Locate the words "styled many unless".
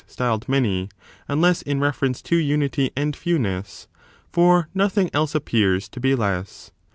0.11-1.61